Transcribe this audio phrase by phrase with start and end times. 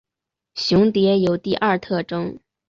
[0.55, 2.39] 雄蝶有第二性征。